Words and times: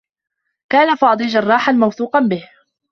كان 0.69 0.95
فاضل 0.95 1.27
جرّاحا 1.27 1.71
موثوق 1.71 2.19
به. 2.19 2.49